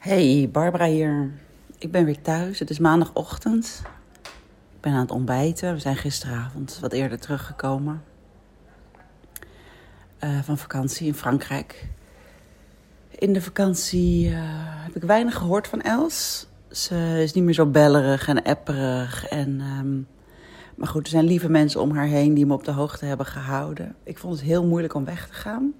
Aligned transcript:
Hey, 0.00 0.48
Barbara 0.52 0.86
hier. 0.86 1.30
Ik 1.78 1.90
ben 1.90 2.04
weer 2.04 2.22
thuis. 2.22 2.58
Het 2.58 2.70
is 2.70 2.78
maandagochtend. 2.78 3.82
Ik 4.74 4.80
ben 4.80 4.92
aan 4.92 5.00
het 5.00 5.10
ontbijten. 5.10 5.72
We 5.72 5.78
zijn 5.78 5.96
gisteravond 5.96 6.78
wat 6.80 6.92
eerder 6.92 7.18
teruggekomen. 7.18 8.02
Uh, 10.24 10.38
van 10.42 10.58
vakantie 10.58 11.06
in 11.06 11.14
Frankrijk. 11.14 11.88
In 13.08 13.32
de 13.32 13.42
vakantie 13.42 14.28
uh, 14.28 14.36
heb 14.84 14.96
ik 14.96 15.02
weinig 15.02 15.34
gehoord 15.34 15.66
van 15.66 15.80
Els. 15.80 16.46
Ze 16.70 17.20
is 17.22 17.32
niet 17.32 17.44
meer 17.44 17.54
zo 17.54 17.66
bellerig 17.66 18.28
en 18.28 18.42
apperig. 18.42 19.28
En, 19.28 19.60
um, 19.60 20.06
maar 20.74 20.88
goed, 20.88 21.02
er 21.02 21.10
zijn 21.10 21.24
lieve 21.24 21.48
mensen 21.48 21.80
om 21.80 21.90
haar 21.90 22.06
heen 22.06 22.34
die 22.34 22.46
me 22.46 22.54
op 22.54 22.64
de 22.64 22.72
hoogte 22.72 23.04
hebben 23.04 23.26
gehouden. 23.26 23.96
Ik 24.02 24.18
vond 24.18 24.34
het 24.34 24.42
heel 24.42 24.66
moeilijk 24.66 24.94
om 24.94 25.04
weg 25.04 25.26
te 25.26 25.34
gaan. 25.34 25.74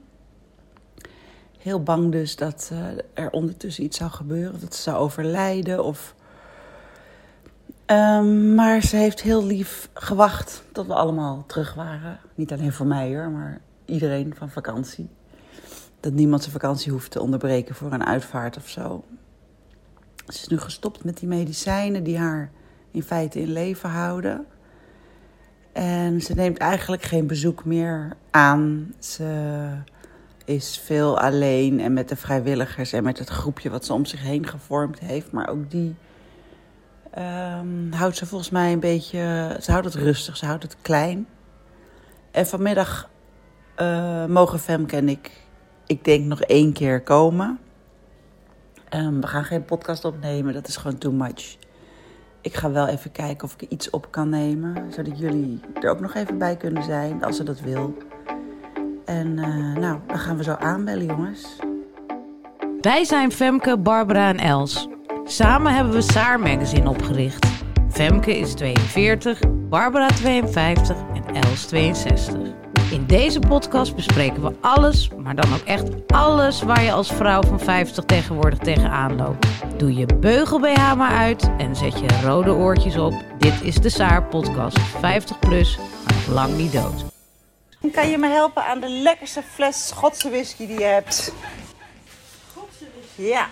Heel 1.63 1.83
bang 1.83 2.13
dus 2.13 2.37
dat 2.37 2.71
uh, 2.73 2.79
er 3.15 3.31
ondertussen 3.31 3.85
iets 3.85 3.97
zou 3.97 4.11
gebeuren. 4.11 4.61
Dat 4.61 4.75
ze 4.75 4.83
zou 4.83 4.97
overlijden 4.97 5.85
of... 5.85 6.15
Um, 7.87 8.55
maar 8.55 8.83
ze 8.83 8.97
heeft 8.97 9.23
heel 9.23 9.47
lief 9.47 9.89
gewacht 9.95 10.63
tot 10.73 10.87
we 10.87 10.95
allemaal 10.95 11.45
terug 11.47 11.75
waren. 11.75 12.19
Niet 12.35 12.53
alleen 12.53 12.73
voor 12.73 12.87
mij 12.87 13.15
hoor, 13.15 13.31
maar 13.31 13.61
iedereen 13.85 14.35
van 14.37 14.51
vakantie. 14.51 15.09
Dat 16.01 16.13
niemand 16.13 16.41
zijn 16.41 16.53
vakantie 16.53 16.93
hoeft 16.93 17.11
te 17.11 17.21
onderbreken 17.21 17.75
voor 17.75 17.93
een 17.93 18.07
uitvaart 18.07 18.57
of 18.57 18.69
zo. 18.69 19.05
Ze 20.27 20.39
is 20.41 20.49
nu 20.49 20.59
gestopt 20.59 21.05
met 21.05 21.19
die 21.19 21.29
medicijnen 21.29 22.03
die 22.03 22.19
haar 22.19 22.51
in 22.91 23.03
feite 23.03 23.41
in 23.41 23.53
leven 23.53 23.91
houden. 23.91 24.47
En 25.73 26.21
ze 26.21 26.35
neemt 26.35 26.59
eigenlijk 26.59 27.03
geen 27.03 27.27
bezoek 27.27 27.65
meer 27.65 28.17
aan. 28.31 28.95
Ze 28.99 29.69
is 30.51 30.81
veel 30.85 31.19
alleen 31.19 31.81
en 31.81 31.93
met 31.93 32.09
de 32.09 32.17
vrijwilligers 32.17 32.93
en 32.93 33.03
met 33.03 33.19
het 33.19 33.29
groepje 33.29 33.71
wat 33.71 33.85
ze 33.85 33.93
om 33.93 34.05
zich 34.05 34.23
heen 34.23 34.47
gevormd 34.47 34.99
heeft. 34.99 35.33
Maar 35.33 35.49
ook 35.49 35.71
die 35.71 35.95
um, 37.19 37.93
houdt 37.93 38.17
ze 38.17 38.27
volgens 38.27 38.51
mij 38.51 38.73
een 38.73 38.81
beetje. 38.81 39.57
Ze 39.61 39.71
houdt 39.71 39.87
het 39.87 39.95
rustig, 39.95 40.37
ze 40.37 40.47
houdt 40.47 40.63
het 40.63 40.77
klein. 40.83 41.27
En 42.31 42.47
vanmiddag 42.47 43.09
uh, 43.81 44.25
mogen 44.25 44.59
Femke 44.59 44.97
en 44.97 45.09
ik, 45.09 45.31
ik 45.87 46.05
denk, 46.05 46.25
nog 46.25 46.41
één 46.41 46.73
keer 46.73 47.03
komen. 47.03 47.59
Um, 48.95 49.21
we 49.21 49.27
gaan 49.27 49.45
geen 49.45 49.65
podcast 49.65 50.05
opnemen, 50.05 50.55
dat 50.55 50.69
is 50.69 50.77
gewoon 50.77 50.99
too 50.99 51.13
much. 51.13 51.57
Ik 52.41 52.55
ga 52.55 52.71
wel 52.71 52.87
even 52.87 53.13
kijken 53.13 53.45
of 53.45 53.55
ik 53.59 53.69
iets 53.69 53.91
op 53.91 54.07
kan 54.11 54.29
nemen, 54.29 54.93
zodat 54.93 55.19
jullie 55.19 55.61
er 55.81 55.91
ook 55.91 56.01
nog 56.01 56.15
even 56.15 56.39
bij 56.39 56.57
kunnen 56.57 56.83
zijn, 56.83 57.25
als 57.25 57.37
ze 57.37 57.43
dat 57.43 57.61
wil. 57.61 57.97
En 59.11 59.37
uh, 59.39 59.77
nou, 59.81 59.99
dan 60.07 60.19
gaan 60.19 60.37
we 60.37 60.43
zo 60.43 60.55
aanbellen, 60.59 61.07
jongens. 61.07 61.57
Wij 62.81 63.05
zijn 63.05 63.33
Femke, 63.33 63.79
Barbara 63.79 64.29
en 64.29 64.39
Els. 64.39 64.89
Samen 65.25 65.75
hebben 65.75 65.93
we 65.93 66.01
Saar 66.01 66.41
Magazine 66.41 66.89
opgericht. 66.89 67.47
Femke 67.91 68.39
is 68.39 68.55
42, 68.55 69.41
Barbara 69.69 70.07
52 70.07 70.97
en 71.15 71.35
Els 71.35 71.67
62. 71.67 72.39
In 72.91 73.07
deze 73.07 73.39
podcast 73.39 73.95
bespreken 73.95 74.43
we 74.43 74.55
alles, 74.61 75.11
maar 75.23 75.37
dan 75.37 75.53
ook 75.53 75.65
echt 75.65 75.89
alles 76.07 76.63
waar 76.63 76.83
je 76.83 76.93
als 76.93 77.13
vrouw 77.13 77.43
van 77.43 77.61
50 77.61 78.05
tegenwoordig 78.05 78.59
tegenaan 78.59 79.17
loopt. 79.17 79.47
Doe 79.77 79.95
je 79.95 80.07
beugel 80.21 80.61
BH 80.61 80.95
maar 80.95 81.17
uit 81.17 81.51
en 81.59 81.77
zet 81.77 81.99
je 81.99 82.21
rode 82.25 82.55
oortjes 82.55 82.97
op. 82.97 83.15
Dit 83.39 83.63
is 83.63 83.75
de 83.75 83.89
Saar 83.89 84.25
podcast. 84.25 84.81
50 84.81 85.39
plus, 85.39 85.77
maar 85.77 86.15
nog 86.15 86.35
lang 86.35 86.57
niet 86.57 86.73
dood. 86.73 87.20
Kan 87.89 88.11
je 88.11 88.19
me 88.19 88.29
helpen 88.29 88.65
aan 88.65 88.81
de 88.81 88.89
lekkerste 88.89 89.43
fles 89.43 89.89
Schotse 89.89 90.31
whisky 90.31 90.67
die 90.67 90.79
je 90.79 90.85
hebt? 90.85 91.15
Schotse 92.51 92.85
whisky? 92.95 93.23
Ja. 93.23 93.49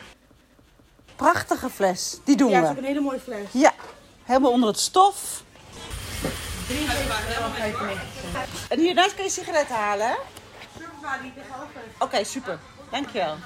Prachtige 1.16 1.70
fles. 1.70 2.18
Die 2.24 2.36
doen 2.36 2.50
ja, 2.50 2.60
we. 2.60 2.64
Ja, 2.64 2.70
is 2.70 2.76
ook 2.76 2.82
een 2.82 2.88
hele 2.88 3.00
mooie 3.00 3.20
fles. 3.20 3.46
Ja. 3.52 3.72
Helemaal 4.24 4.50
onder 4.50 4.68
het 4.68 4.78
stof. 4.78 5.42
En 8.68 8.78
hiernaast 8.78 9.14
kun 9.14 9.24
je 9.24 9.30
sigaretten 9.30 9.76
halen, 9.76 10.06
hè? 10.06 10.12
Oké, 10.12 10.22
okay, 11.98 12.24
super. 12.24 12.58
Dankjewel. 12.90 13.36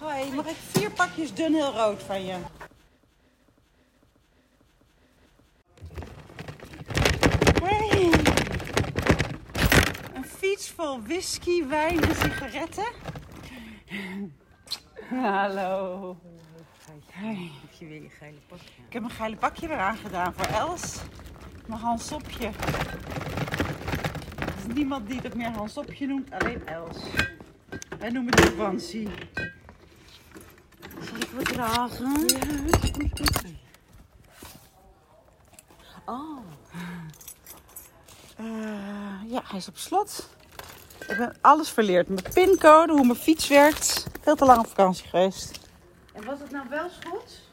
Hoi, 0.00 0.32
mag 0.32 0.46
ik 0.46 0.56
vier 0.70 0.90
pakjes 0.90 1.34
Dunhill 1.34 1.70
rood 1.70 2.02
van 2.02 2.24
je? 2.24 2.34
Hey. 7.62 8.10
Een 10.58 10.64
fiets 10.64 10.76
vol 10.76 11.02
whisky, 11.02 11.66
wijn 11.66 12.02
en 12.02 12.14
sigaretten. 12.14 12.92
Hallo. 15.10 16.16
Hey. 17.10 17.50
Heb 17.60 17.72
je 17.78 17.86
weer 17.86 18.02
je 18.02 18.08
geile 18.08 18.38
pakje? 18.48 18.64
Ik 18.86 18.92
heb 18.92 19.02
een 19.02 19.10
geile 19.10 19.36
pakje 19.36 19.68
eraan 19.68 19.96
gedaan 19.96 20.34
voor 20.34 20.46
Els. 20.46 21.00
Mijn 21.66 21.80
Hansopje. 21.80 22.46
Er 24.38 24.54
is 24.58 24.74
niemand 24.74 25.08
die 25.08 25.20
het 25.20 25.34
meer 25.34 25.50
Hansopje 25.50 26.06
noemt, 26.06 26.30
alleen 26.30 26.66
Els. 26.66 26.98
Wij 27.98 28.10
noemen 28.10 28.34
het 28.34 28.48
vakantie. 28.48 29.08
Zal 31.00 31.16
ik 31.16 31.28
wat 31.34 31.44
dragen? 31.44 32.24
Ja. 35.70 36.02
Oh. 36.04 36.38
Uh, 38.40 39.30
ja, 39.30 39.42
hij 39.44 39.58
is 39.58 39.68
op 39.68 39.76
slot. 39.76 40.36
Ik 41.06 41.16
ben 41.16 41.36
alles 41.40 41.70
verleerd. 41.70 42.08
Mijn 42.08 42.24
pincode, 42.34 42.92
hoe 42.92 43.06
mijn 43.06 43.18
fiets 43.18 43.48
werkt. 43.48 44.06
Veel 44.22 44.36
te 44.36 44.44
lang 44.44 44.58
op 44.58 44.66
vakantie 44.66 45.08
geweest. 45.08 45.60
En 46.12 46.24
was 46.24 46.38
het 46.38 46.50
nou 46.50 46.68
wel 46.68 46.88
Schots? 47.00 47.50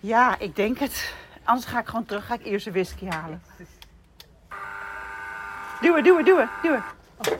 Ja, 0.00 0.38
ik 0.38 0.56
denk 0.56 0.78
het. 0.78 1.14
Anders 1.44 1.66
ga 1.66 1.80
ik 1.80 1.86
gewoon 1.86 2.04
terug. 2.04 2.26
Ga 2.26 2.34
ik 2.34 2.44
eerst 2.44 2.66
een 2.66 2.72
whisky 2.72 3.06
halen. 3.06 3.42
Duwen, 5.80 6.04
duwen, 6.04 6.24
duwen, 6.24 6.50
duwen. 6.62 6.84
Oh. 7.16 7.38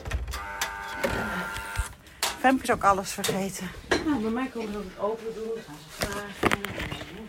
Femke 2.39 2.63
is 2.63 2.71
ook 2.71 2.85
alles 2.85 3.13
vergeten. 3.13 3.71
Nou, 3.89 4.21
bij 4.21 4.31
mij 4.31 4.47
komen 4.47 4.73
ze 4.73 4.79
ook 4.79 4.85
het 4.85 4.99
open 4.99 5.35
doen. 5.35 5.49
Dan 5.55 5.63
gaan 5.67 5.77
ze 5.89 6.07
vragen. 6.07 7.26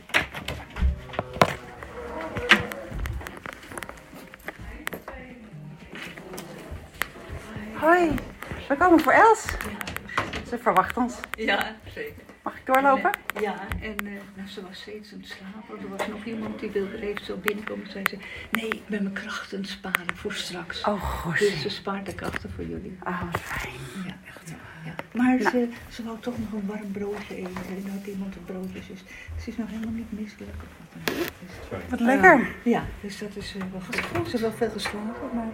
Hoi, 7.87 8.15
we 8.67 8.75
komen 8.77 8.99
voor 8.99 9.11
Els. 9.11 9.45
Ze 10.49 10.57
verwacht 10.57 10.97
ons. 10.97 11.15
Ja, 11.31 11.75
zeker. 11.93 12.23
Mag 12.43 12.55
ik 12.55 12.65
doorlopen? 12.65 13.11
En, 13.33 13.41
ja, 13.41 13.55
en 13.81 13.95
uh, 14.05 14.11
nou, 14.35 14.47
ze 14.47 14.61
was 14.67 14.81
steeds 14.81 15.13
aan 15.13 15.19
het 15.19 15.27
slapen. 15.27 15.83
Er 15.83 15.97
was 15.97 16.07
nog 16.07 16.25
iemand 16.25 16.59
die 16.59 16.69
wilde 16.69 17.01
even 17.01 17.25
zo 17.25 17.37
binnenkomen. 17.37 17.91
Zei 17.91 18.03
ze, 18.09 18.17
nee, 18.51 18.67
ik 18.69 18.87
ben 18.87 19.03
mijn 19.03 19.15
krachten 19.15 19.65
sparen 19.65 20.15
voor 20.15 20.33
straks. 20.33 20.83
Oh, 20.83 21.01
goed. 21.01 21.39
Dus 21.39 21.61
ze 21.61 21.69
spaart 21.69 22.05
de 22.05 22.15
krachten 22.15 22.51
voor 22.55 22.63
jullie. 22.63 22.97
Oh, 23.03 23.33
fijn. 23.33 23.73
Ja, 24.05 24.17
echt. 24.27 24.53
Ja. 24.85 24.95
Maar 25.11 25.37
nou. 25.37 25.49
ze, 25.49 25.69
ze 25.89 26.03
wou 26.03 26.19
toch 26.19 26.37
nog 26.37 26.51
een 26.51 26.67
warm 26.67 26.91
broodje 26.91 27.35
eten. 27.35 27.61
En 27.69 27.91
had 27.91 28.07
iemand 28.07 28.35
een 28.35 28.45
broodje. 28.45 28.79
Dus 28.87 29.03
ze 29.43 29.49
is 29.49 29.57
nog 29.57 29.69
helemaal 29.69 29.93
niet 29.93 30.19
misselijk. 30.19 30.57
Wat, 31.69 31.79
wat 31.89 31.99
lekker. 31.99 32.39
Uh, 32.39 32.47
ja, 32.63 32.83
dus 33.01 33.19
dat 33.19 33.35
is 33.35 33.55
uh, 33.55 33.61
wel 33.71 33.81
goed. 33.81 33.95
Ze 33.95 34.01
heeft 34.21 34.39
wel 34.39 34.51
veel 34.51 34.69
geslapen, 34.69 35.29
maar... 35.33 35.51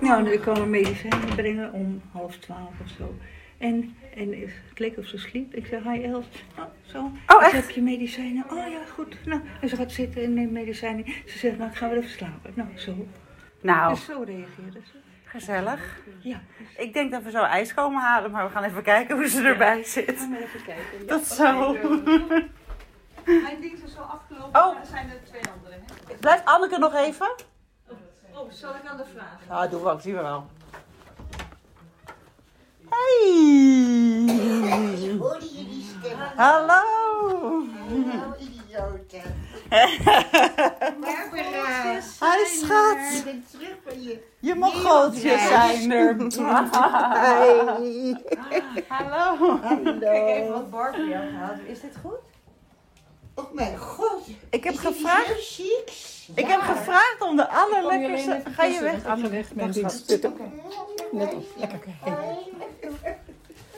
Nou, 0.00 0.22
nu 0.22 0.36
kwam 0.38 0.56
een 0.56 0.70
medicijnen 0.70 1.34
brengen 1.34 1.72
om 1.72 2.02
half 2.12 2.36
twaalf 2.36 2.72
of 2.82 2.88
zo. 2.98 3.14
En, 3.58 3.96
en 4.14 4.32
het 4.68 4.78
leek 4.78 4.98
of 4.98 5.06
ze 5.06 5.18
sliep. 5.18 5.54
Ik 5.54 5.66
zei, 5.66 5.90
hi 5.90 6.04
Els. 6.04 6.26
Nou, 6.56 6.68
zo. 6.82 7.10
Oh, 7.26 7.42
echt? 7.44 7.52
heb 7.52 7.70
je 7.70 7.82
medicijnen? 7.82 8.44
Oh 8.50 8.56
ja, 8.70 8.80
goed. 8.94 9.26
Nou, 9.26 9.40
en 9.60 9.68
ze 9.68 9.76
gaat 9.76 9.92
zitten 9.92 10.22
en 10.22 10.34
neemt 10.34 10.52
medicijnen. 10.52 11.04
Ze 11.26 11.38
zegt, 11.38 11.58
nou, 11.58 11.70
ik 11.70 11.76
ga 11.76 11.88
wel 11.88 11.96
even 11.98 12.10
slapen. 12.10 12.52
Nou, 12.54 12.68
zo. 12.74 13.06
Nou. 13.60 13.94
Dus 13.94 14.04
zo 14.04 14.22
reageerde 14.26 14.80
ze. 14.84 14.92
Gezellig. 15.24 16.00
Ja. 16.18 16.40
Ik 16.76 16.92
denk 16.92 17.10
dat 17.10 17.22
we 17.22 17.30
zo 17.30 17.42
ijs 17.42 17.74
komen 17.74 18.00
halen, 18.02 18.30
maar 18.30 18.44
we 18.46 18.50
gaan 18.50 18.64
even 18.64 18.82
kijken 18.82 19.16
hoe 19.16 19.28
ze 19.28 19.42
erbij 19.42 19.76
ja. 19.76 19.84
zit. 19.84 20.18
Gaan 20.18 20.30
we 20.30 20.42
even 20.42 20.62
kijken. 20.64 21.06
Tot 21.06 21.24
zo. 21.24 21.72
Mijn 23.24 23.60
ding 23.60 23.72
is 23.84 23.94
zo 23.94 24.00
afgelopen, 24.00 24.60
Oh. 24.60 24.78
er 24.80 24.86
zijn 24.86 25.10
er 25.10 25.24
twee 25.24 25.42
andere. 25.56 25.74
Hè? 25.74 26.14
Blijft 26.20 26.44
Anneke 26.44 26.78
nog 26.78 26.94
even? 26.94 27.34
Zal 28.60 28.74
ik 28.74 28.90
aan 28.90 28.96
de 28.96 29.04
vragen? 29.14 29.48
Ah, 29.48 29.70
doen 29.70 29.82
we 29.82 29.90
ook, 29.90 30.00
zien 30.00 30.14
we 30.14 30.22
wel. 30.22 30.46
Hey! 32.88 33.36
Hoorde 35.18 35.48
jullie 35.52 35.84
stem? 35.98 36.18
Hallo! 36.36 37.64
Hallo, 37.88 38.34
idioten. 38.38 39.22
Barbara. 41.00 42.00
Hi 42.20 42.44
schat! 42.46 43.12
Ik 43.14 43.24
ben 43.24 43.44
terug 43.50 43.76
van 43.86 44.02
je. 44.02 44.26
Je 44.40 44.54
mogoltjes 44.54 45.48
zijn 45.48 45.90
er. 45.90 46.16
Hey. 47.12 48.16
Hallo! 48.88 49.58
Kijk 50.00 50.28
even 50.28 50.52
wat 50.52 50.70
Barbara 50.70 51.04
jou 51.04 51.28
gehad. 51.28 51.56
Is 51.66 51.80
dit 51.80 51.96
goed? 52.02 52.18
Oh 53.38 53.52
mijn 53.52 53.78
god. 53.78 54.26
Ik 54.50 54.64
heb 54.64 54.76
gevraagd, 54.76 55.58
ik 56.34 56.46
heb 56.46 56.60
gevraagd 56.60 57.16
om 57.20 57.36
de 57.36 57.48
allerlekkerste... 57.48 58.42
Ga 58.54 58.64
je 58.64 58.80
weg, 58.80 59.06
Anne? 59.06 59.28
ga 59.28 59.28
je 59.28 59.28
weg, 59.28 59.46
schat. 59.46 59.72
dienst. 59.72 60.08
Net 60.08 60.24
op. 60.24 60.40
Lekker. 61.56 61.80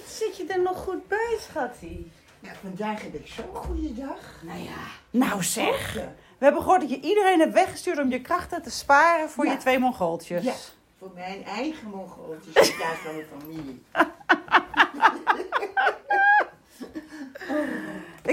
zit 0.07 0.37
je 0.37 0.45
er 0.49 0.63
nog 0.63 0.77
goed 0.79 1.09
bij, 1.09 1.37
schattie? 1.41 2.11
Nou, 2.41 2.55
vandaag 2.63 3.03
heb 3.03 3.15
ik 3.15 3.27
zo'n 3.27 3.55
goede 3.55 3.95
dag. 3.95 4.43
Nou 4.43 4.59
ja. 4.59 4.71
Nou 5.11 5.43
zeg. 5.43 5.93
We 6.39 6.47
hebben 6.47 6.63
gehoord 6.63 6.81
dat 6.81 6.91
je 6.91 7.01
iedereen 7.01 7.41
hebt 7.41 7.53
weggestuurd 7.53 7.99
om 7.99 8.11
je 8.11 8.21
krachten 8.21 8.63
te 8.63 8.71
sparen 8.71 9.31
voor 9.31 9.45
Ja. 9.45 9.53
je 9.53 9.57
twee 9.59 9.79
mongooltjes. 9.79 10.45
Ja, 10.45 10.55
voor 10.99 11.11
mijn 11.15 11.45
eigen 11.45 11.89
mongooltjes 11.89 12.69
in 12.71 12.77
plaats 12.77 12.99
van 13.05 13.15
mijn 13.15 13.27
familie. 13.39 13.83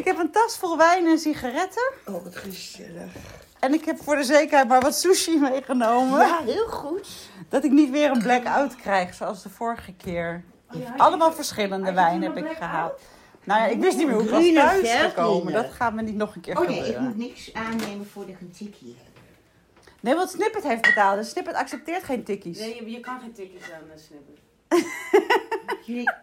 Heb 0.07 0.19
een 0.19 0.31
tas 0.31 0.57
vol 0.57 0.77
wijn 0.77 1.06
en 1.07 1.18
sigaretten. 1.19 1.92
Oh, 2.06 2.24
wat 2.24 2.36
gezellig. 2.36 3.12
En 3.59 3.74
ik 3.74 3.86
heb 3.86 4.04
voor 4.04 4.15
de 4.15 4.24
zekerheid 4.24 4.68
maar 4.68 4.81
wat 4.81 4.95
sushi 4.95 5.38
meegenomen. 5.39 6.19
Ja, 6.19 6.39
heel 6.44 6.68
goed. 6.68 7.07
Dat 7.50 7.63
ik 7.63 7.71
niet 7.71 7.89
weer 7.89 8.12
een 8.12 8.21
blackout 8.21 8.75
krijg 8.75 9.13
zoals 9.13 9.44
de 9.44 9.50
vorige 9.50 9.94
keer. 9.94 10.44
Allemaal 10.98 11.31
verschillende 11.33 11.94
wijn 11.94 12.21
heb 12.24 12.38
ik 12.38 12.48
gehaald. 12.57 13.00
Nou 13.44 13.62
ja, 13.62 13.68
ik 13.68 13.80
wist 13.80 13.98
niet 13.98 14.06
meer 14.07 14.15
hoe 14.15 14.24
ik 14.24 14.30
was 14.30 14.39
Groene 14.39 14.59
thuis 14.59 14.74
Veltliner. 14.80 15.09
gekomen. 15.09 15.54
Dat 15.54 15.71
gaat 15.71 15.94
me 15.94 16.01
niet 16.01 16.15
nog 16.15 16.36
een 16.36 16.42
keer 16.42 16.60
Oh 16.60 16.68
nee, 16.68 16.77
ik 16.77 16.83
gebeuren. 16.83 17.03
moet 17.07 17.18
niks 17.18 17.53
aannemen 17.53 18.07
voordat 18.13 18.33
ik 18.36 18.42
een 18.42 18.51
tikkie 18.51 18.95
heb. 19.03 19.06
Nee, 20.00 20.15
want 20.15 20.30
Snippet 20.30 20.63
heeft 20.63 20.81
betaald. 20.81 21.18
En 21.18 21.25
Snippet 21.25 21.56
accepteert 21.56 22.03
geen 22.03 22.24
tikkies. 22.24 22.60
Nee, 22.60 22.75
je, 22.86 22.92
je 22.92 23.00
kan 23.00 23.19
geen 23.19 23.33
tikjes 23.33 23.63
aan 23.71 23.81
de. 23.95 24.15
Jullie, 25.86 26.03
Ja. 26.03 26.21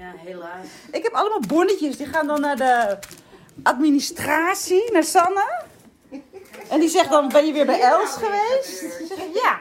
Ja, 0.00 0.12
helaas. 0.16 0.66
Ik 0.92 1.02
heb 1.02 1.12
allemaal 1.12 1.40
bonnetjes. 1.48 1.96
Die 1.96 2.06
gaan 2.06 2.26
dan 2.26 2.40
naar 2.40 2.56
de 2.56 2.98
administratie, 3.62 4.92
naar 4.92 5.04
Sanne. 5.04 5.62
En 6.68 6.80
die 6.80 6.88
zegt 6.88 7.10
dan, 7.10 7.28
ben 7.28 7.46
je 7.46 7.52
weer 7.52 7.66
bij 7.66 7.80
Els 7.80 8.16
geweest? 8.16 8.84
Ja. 9.34 9.58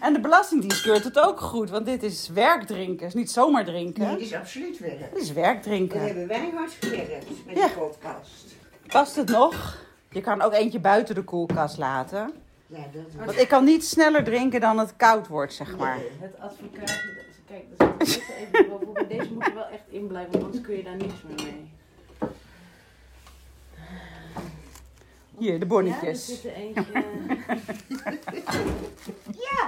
En 0.00 0.12
de 0.12 0.20
Belastingdienst 0.20 0.82
keurt 0.82 1.04
het 1.04 1.18
ook 1.18 1.40
goed. 1.40 1.70
Want 1.70 1.86
dit 1.86 2.02
is 2.02 2.28
werkdrinken. 2.28 3.06
Het 3.06 3.14
is 3.14 3.20
niet 3.20 3.30
zomaar 3.30 3.64
drinken. 3.64 4.06
nee, 4.06 4.16
dit 4.16 4.26
is 4.26 4.34
absoluut 4.34 4.78
werk. 4.78 5.00
Het 5.00 5.16
is 5.22 5.26
Dat 5.26 5.36
werkdrinken. 5.36 6.00
hebben 6.00 6.26
wij 6.28 6.50
hard 6.54 6.72
gewerkt 6.80 7.46
met 7.46 7.56
Ja. 7.56 7.66
de 7.66 7.72
podcast. 7.72 8.44
Past 8.86 9.16
het 9.16 9.28
nog? 9.28 9.76
Je 10.10 10.20
kan 10.20 10.42
ook 10.42 10.52
eentje 10.52 10.78
buiten 10.80 11.14
de 11.14 11.22
koelkast 11.24 11.78
laten. 11.78 12.32
Ja, 12.66 12.76
dat 12.92 13.02
is 13.08 13.14
Want 13.24 13.38
ik 13.40 13.48
kan 13.48 13.64
niet 13.64 13.84
sneller 13.84 14.24
drinken 14.24 14.60
dan 14.60 14.78
het 14.78 14.96
koud 14.96 15.26
wordt, 15.26 15.52
zeg 15.54 15.76
maar. 15.76 15.98
Het 16.20 16.34
advocaatje, 16.40 17.14
dat- 17.16 17.27
kijk, 17.48 17.64
dat 17.78 17.94
is 18.08 18.14
deze 18.14 18.34
even 18.36 19.08
deze 19.08 19.32
moet 19.32 19.46
er 19.46 19.54
wel 19.54 19.66
echt 19.66 19.82
in 19.88 20.06
blijven, 20.06 20.32
want 20.32 20.44
anders 20.44 20.62
kun 20.64 20.76
je 20.76 20.82
daar 20.82 20.96
niks 20.96 21.14
meer 21.26 21.44
mee. 21.46 21.70
Hier, 25.38 25.52
de 25.52 25.54
Ja, 25.54 25.60
er 25.60 25.66
bonnetjes. 25.66 26.26
zit 26.26 26.44
er 26.44 26.52
eentje. 26.52 26.84
Ja, 26.92 27.02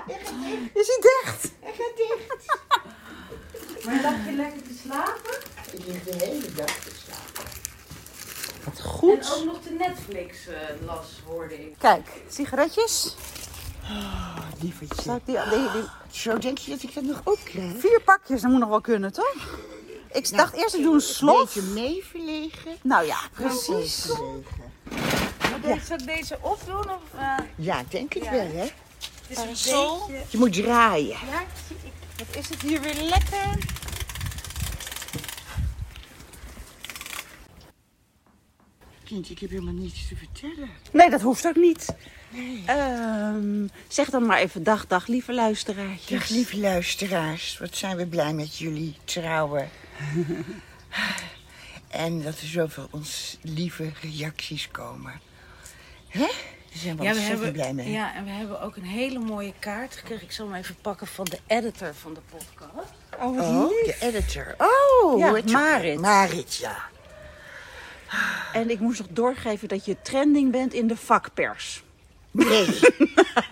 hij 0.06 0.12
gaat 0.24 0.24
dicht. 0.26 0.30
Je 0.74 0.84
ziet 0.84 1.10
echt. 1.24 1.52
Hij 1.60 1.72
gaat 1.72 1.96
dicht. 1.96 2.46
Maar 3.84 4.00
lag 4.02 4.24
je 4.24 4.32
lekker 4.32 4.62
te 4.62 4.74
slapen? 4.82 5.34
Ik 5.72 5.86
lig 5.86 6.02
de 6.04 6.24
hele 6.24 6.52
dag 6.52 6.78
te 6.78 6.90
slapen. 7.04 7.44
Wat 8.64 8.78
En 8.78 8.84
goed. 8.84 9.34
ook 9.38 9.44
nog 9.44 9.60
de 9.62 9.70
Netflix 9.70 10.46
eh, 10.46 10.56
las, 10.86 11.20
hoorde 11.26 11.54
ik. 11.66 11.74
Kijk, 11.78 12.08
sigaretjes. 12.28 13.14
Oh, 13.82 14.19
lievertje. 14.62 15.12
Ik 15.14 15.20
die, 15.26 15.36
die, 15.50 15.70
die- 15.72 15.88
Zo 16.20 16.38
denk 16.38 16.58
je 16.58 16.70
dat 16.70 16.82
ik 16.82 16.94
dat 16.94 17.04
nog 17.04 17.20
ook 17.24 17.38
krijg? 17.44 17.72
vier 17.78 18.00
pakjes, 18.04 18.40
dat 18.40 18.50
moet 18.50 18.60
nog 18.60 18.68
wel 18.68 18.80
kunnen, 18.80 19.12
toch? 19.12 19.34
Ik 20.12 20.36
dacht 20.36 20.54
eerst 20.54 20.74
ik 20.74 20.82
doe 20.82 20.94
een 20.94 21.00
slof. 21.00 21.56
Een 21.56 21.62
beetje 21.74 21.80
meeverlegen. 21.82 22.76
Nou 22.82 23.06
ja, 23.06 23.18
precies. 23.32 24.02
Zal 25.86 25.96
ik 25.98 26.06
deze 26.06 26.38
opdoen? 26.40 26.78
Of, 26.90 27.00
eh, 27.18 27.36
Ja, 27.56 27.80
ik 27.80 27.90
denk 27.90 28.12
het 28.12 28.24
Ja. 28.24 28.30
wel, 28.30 28.40
hè? 28.40 28.60
het 28.60 28.72
is 29.28 29.36
een 29.38 29.46
beetje... 29.46 30.24
Je 30.28 30.38
moet 30.38 30.52
draaien. 30.52 31.06
Ja, 31.08 31.42
Wat 32.18 32.36
is 32.36 32.48
het 32.48 32.62
hier 32.62 32.80
weer 32.80 32.94
lekker? 32.94 33.58
Kind, 39.10 39.30
ik 39.30 39.38
heb 39.38 39.50
helemaal 39.50 39.72
niets 39.74 40.08
te 40.08 40.16
vertellen. 40.16 40.70
Nee, 40.92 41.10
dat 41.10 41.20
hoeft 41.20 41.46
ook 41.46 41.56
niet. 41.56 41.94
Ehm, 42.66 43.66
zeg 43.88 44.10
dan 44.10 44.26
maar 44.26 44.38
even 44.38 44.62
dag, 44.62 44.86
dag, 44.86 45.06
lieve 45.06 45.32
luisteraartjes. 45.34 46.18
Dag 46.18 46.28
lieve 46.28 46.58
luisteraars, 46.58 47.58
wat 47.58 47.76
zijn 47.76 47.96
we 47.96 48.06
blij 48.06 48.32
met 48.32 48.58
jullie 48.58 48.96
trouwen. 49.04 49.68
en 51.88 52.22
dat 52.22 52.40
er 52.40 52.46
zoveel 52.46 52.88
ons 52.90 53.38
lieve 53.42 53.90
reacties 54.00 54.68
komen. 54.70 55.20
Hè? 56.08 56.18
Daar 56.20 56.28
zijn 56.78 56.96
we 56.96 57.02
Ja, 57.02 57.10
we 57.12 57.16
ontzettend 57.18 57.28
hebben, 57.44 57.52
blij 57.52 57.72
mee. 57.74 57.90
ja, 57.90 58.14
en 58.14 58.24
we 58.24 58.30
hebben 58.30 58.60
ook 58.60 58.76
een 58.76 58.82
hele 58.84 59.18
mooie 59.18 59.52
kaart 59.58 59.96
gekregen. 59.96 60.24
Ik 60.24 60.32
zal 60.32 60.46
hem 60.46 60.54
even 60.54 60.76
pakken 60.80 61.06
van 61.06 61.24
de 61.24 61.38
editor 61.46 61.94
van 61.94 62.14
de 62.14 62.20
podcast. 62.30 62.92
Oh, 63.20 63.36
wat 63.36 63.46
Oh, 63.46 63.68
lief. 63.84 63.96
de 63.98 64.06
editor. 64.06 64.54
Oh, 64.58 65.18
Ja? 65.18 65.40
Marit. 65.52 66.00
Marit, 66.00 66.56
ja. 66.56 66.76
En 68.52 68.70
ik 68.70 68.80
moest 68.80 68.98
nog 68.98 69.08
doorgeven 69.10 69.68
dat 69.68 69.84
je 69.84 69.96
trending 70.02 70.52
bent 70.52 70.72
in 70.72 70.86
de 70.86 70.96
vakpers. 70.96 71.82
Nee. 72.30 72.78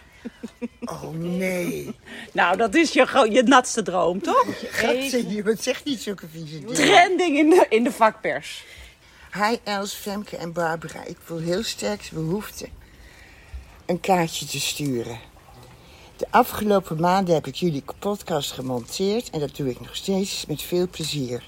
oh 1.02 1.10
nee. 1.12 1.94
Nou, 2.32 2.56
dat 2.56 2.74
is 2.74 2.92
je, 2.92 3.28
je 3.30 3.42
natste 3.42 3.82
droom, 3.82 4.22
toch? 4.22 4.46
Gatse, 4.70 5.28
je 5.28 5.56
zegt 5.58 5.84
niet 5.84 6.00
zulke 6.00 6.26
vieze 6.28 6.58
dingen. 6.58 6.74
Trending 6.74 7.38
in 7.38 7.50
de, 7.50 7.66
in 7.68 7.84
de 7.84 7.92
vakpers. 7.92 8.64
Hi 9.32 9.56
Els, 9.64 9.94
Femke 9.94 10.36
en 10.36 10.52
Barbara. 10.52 11.04
Ik 11.04 11.16
voel 11.24 11.38
heel 11.38 11.62
sterk 11.62 12.08
de 12.10 12.14
behoefte 12.14 12.68
een 13.88 14.00
kaartje 14.00 14.46
te 14.46 14.60
sturen. 14.60 15.18
De 16.16 16.26
afgelopen 16.30 17.00
maanden 17.00 17.34
heb 17.34 17.46
ik 17.46 17.54
jullie 17.54 17.82
podcast 17.98 18.52
gemonteerd 18.52 19.30
en 19.30 19.40
dat 19.40 19.56
doe 19.56 19.70
ik 19.70 19.80
nog 19.80 19.96
steeds 19.96 20.46
met 20.46 20.62
veel 20.62 20.88
plezier. 20.88 21.44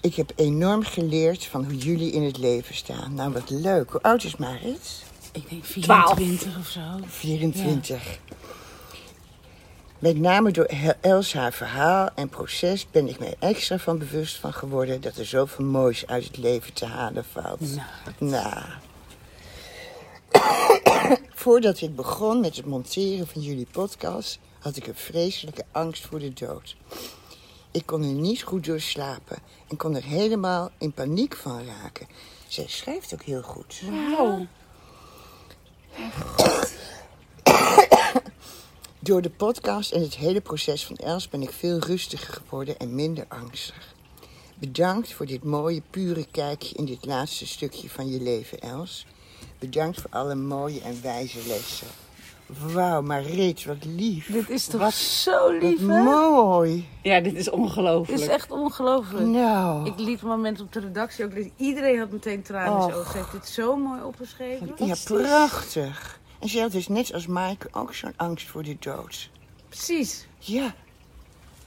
Ik 0.00 0.14
heb 0.14 0.32
enorm 0.36 0.82
geleerd 0.82 1.44
van 1.44 1.64
hoe 1.64 1.76
jullie 1.76 2.12
in 2.12 2.22
het 2.22 2.38
leven 2.38 2.74
staan. 2.74 3.14
Nou, 3.14 3.32
wat 3.32 3.50
leuk. 3.50 3.90
Hoe 3.90 4.02
oud 4.02 4.24
is 4.24 4.36
Marit? 4.36 5.02
Ik 5.32 5.50
denk 5.50 5.64
Twaalf. 5.64 6.16
24 6.16 6.58
of 6.58 6.68
zo. 6.68 6.80
24. 7.06 8.18
Met 9.98 10.18
name 10.18 10.50
door 10.50 10.70
Els 11.00 11.32
haar 11.32 11.52
verhaal 11.52 12.08
en 12.14 12.28
proces 12.28 12.86
ben 12.90 13.08
ik 13.08 13.18
mij 13.18 13.34
extra 13.38 13.78
van 13.78 13.98
bewust 13.98 14.36
van 14.36 14.52
geworden 14.52 15.00
dat 15.00 15.16
er 15.16 15.26
zoveel 15.26 15.64
moois 15.64 16.06
uit 16.06 16.24
het 16.24 16.36
leven 16.36 16.72
te 16.72 16.86
halen 16.86 17.24
valt. 17.32 17.60
Nou. 18.18 18.62
Voordat 21.34 21.80
ik 21.80 21.96
begon 21.96 22.40
met 22.40 22.56
het 22.56 22.66
monteren 22.66 23.26
van 23.26 23.42
jullie 23.42 23.66
podcast, 23.70 24.38
had 24.58 24.76
ik 24.76 24.86
een 24.86 24.94
vreselijke 24.94 25.64
angst 25.72 26.06
voor 26.06 26.18
de 26.18 26.32
dood. 26.32 26.76
Ik 27.72 27.86
kon 27.86 28.02
er 28.02 28.12
niet 28.12 28.42
goed 28.42 28.64
door 28.64 28.80
slapen 28.80 29.38
en 29.68 29.76
kon 29.76 29.96
er 29.96 30.04
helemaal 30.04 30.70
in 30.78 30.92
paniek 30.92 31.36
van 31.36 31.64
raken. 31.64 32.06
Zij 32.48 32.68
schrijft 32.68 33.14
ook 33.14 33.22
heel 33.22 33.42
goed. 33.42 33.82
Wauw. 33.90 34.46
Door 39.02 39.22
de 39.22 39.30
podcast 39.30 39.92
en 39.92 40.00
het 40.00 40.16
hele 40.16 40.40
proces 40.40 40.86
van 40.86 40.96
Els 40.96 41.28
ben 41.28 41.42
ik 41.42 41.50
veel 41.50 41.78
rustiger 41.78 42.34
geworden 42.34 42.78
en 42.78 42.94
minder 42.94 43.24
angstig. 43.28 43.94
Bedankt 44.58 45.12
voor 45.12 45.26
dit 45.26 45.44
mooie, 45.44 45.82
pure 45.90 46.26
kijkje 46.30 46.74
in 46.74 46.84
dit 46.84 47.04
laatste 47.04 47.46
stukje 47.46 47.90
van 47.90 48.10
je 48.10 48.20
leven, 48.20 48.60
Els. 48.60 49.06
Bedankt 49.58 50.00
voor 50.00 50.10
alle 50.10 50.34
mooie 50.34 50.80
en 50.80 51.02
wijze 51.02 51.46
lessen. 51.46 51.86
Wauw, 52.72 53.02
Marit, 53.02 53.64
wat 53.64 53.84
lief. 53.84 54.26
Dit 54.32 54.50
is 54.50 54.66
toch 54.66 54.80
Wat- 54.80 54.92
zo 54.92 55.50
lief, 55.58 55.78
hè? 55.86 56.02
mooi. 56.02 56.88
Ja, 57.02 57.20
dit 57.20 57.34
is 57.34 57.44
Dit 57.44 57.52
ongelooflijk. 57.52 58.20
is 58.20 58.26
echt 58.28 58.50
ongelooflijk. 58.50 59.26
Nou, 59.26 59.86
Ik 59.86 59.98
liet 59.98 60.22
een 60.22 60.28
moment 60.28 60.60
op 60.60 60.72
de 60.72 60.80
redactie 60.80 61.24
ook 61.24 61.32
lezen. 61.32 61.52
Iedereen 61.56 61.98
had 61.98 62.10
meteen 62.10 62.42
tranen 62.42 62.76
in 62.76 62.82
zijn 62.82 62.94
ogen. 62.94 63.10
Ze 63.10 63.16
heeft 63.18 63.32
dit 63.32 63.48
zo 63.48 63.76
mooi 63.76 64.02
opgeschreven. 64.02 64.70
ja, 64.76 64.94
prachtig. 65.04 66.18
En 66.38 66.48
zij 66.48 66.60
had 66.60 66.72
dus 66.72 66.88
net 66.88 67.12
als 67.14 67.26
Maaike 67.26 67.68
ook 67.72 67.94
zo'n 67.94 68.12
angst 68.16 68.48
voor 68.48 68.62
de 68.62 68.76
dood. 68.80 69.30
Precies. 69.68 70.26
Ja, 70.38 70.74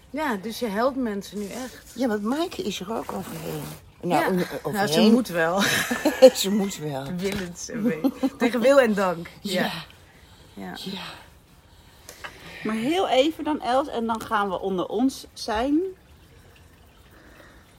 Ja, 0.09 0.35
dus 0.41 0.59
je 0.59 0.67
helpt 0.67 0.97
mensen 0.97 1.39
nu 1.39 1.45
echt. 1.47 1.91
ja 1.95 2.07
want 2.07 2.23
Maaike 2.23 2.61
is 2.61 2.79
er 2.79 2.91
ook 2.97 3.11
overheen. 3.11 3.61
ja. 4.01 4.07
Nou, 4.29 4.45
overheen. 4.63 4.73
nou, 4.73 4.87
ze 5.07 5.11
moet 5.11 5.27
wel. 5.27 5.61
ze 6.35 6.49
moet 6.51 6.77
wel. 6.77 7.05
Willens. 7.17 7.69
Tegen 8.37 8.59
wil 8.59 8.79
en 8.79 8.93
dank. 8.93 9.29
Ja. 9.41 9.61
ja. 9.61 9.71
Ja. 10.53 10.75
Maar 12.63 12.75
heel 12.75 13.09
even 13.09 13.43
dan, 13.43 13.61
Els, 13.61 13.87
en 13.87 14.05
dan 14.05 14.21
gaan 14.21 14.49
we 14.49 14.59
onder 14.59 14.87
ons 14.87 15.25
zijn. 15.33 15.79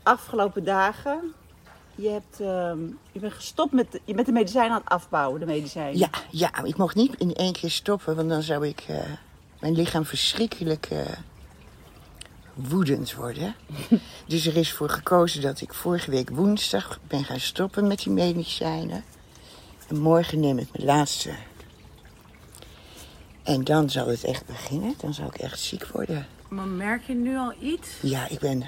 Afgelopen 0.02 0.64
dagen, 0.64 1.34
je, 1.94 2.08
hebt, 2.08 2.40
ehm, 2.40 2.78
je 3.12 3.20
bent 3.20 3.32
gestopt 3.32 3.72
met 3.72 3.92
de, 3.92 4.00
je 4.04 4.14
bent 4.14 4.26
de 4.26 4.32
medicijnen 4.32 4.70
aan 4.70 4.80
het 4.80 4.88
afbouwen, 4.88 5.40
de 5.40 5.46
medicijnen. 5.46 5.98
Ja, 5.98 6.08
ja, 6.30 6.64
ik 6.64 6.76
mocht 6.76 6.94
niet 6.94 7.14
in 7.18 7.34
één 7.34 7.52
keer 7.52 7.70
stoppen, 7.70 8.16
want 8.16 8.28
dan 8.28 8.42
zou 8.42 8.66
ik 8.66 8.84
eh, 8.88 8.96
mijn 9.60 9.74
lichaam 9.74 10.04
verschrikkelijk 10.04 10.86
eh, 10.86 10.98
woedend 12.54 13.14
worden. 13.14 13.54
dus 14.26 14.46
er 14.46 14.56
is 14.56 14.72
voor 14.72 14.90
gekozen 14.90 15.42
dat 15.42 15.60
ik 15.60 15.74
vorige 15.74 16.10
week 16.10 16.30
woensdag 16.30 16.98
ben 17.06 17.24
gaan 17.24 17.40
stoppen 17.40 17.86
met 17.86 17.98
die 18.02 18.12
medicijnen. 18.12 19.04
En 19.88 19.98
morgen 19.98 20.40
neem 20.40 20.58
ik 20.58 20.68
mijn 20.72 20.86
laatste. 20.86 21.30
En 23.44 23.64
dan 23.64 23.90
zal 23.90 24.06
het 24.08 24.24
echt 24.24 24.46
beginnen. 24.46 24.94
Dan 25.00 25.14
zal 25.14 25.26
ik 25.26 25.36
echt 25.36 25.60
ziek 25.60 25.86
worden. 25.86 26.26
Maar 26.48 26.66
merk 26.66 27.06
je 27.06 27.14
nu 27.14 27.36
al 27.36 27.52
iets? 27.60 27.88
Ja, 28.02 28.28
ik 28.28 28.38
ben... 28.38 28.64